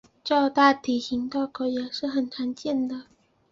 [0.23, 3.01] 较大体型的狗也是很常见的。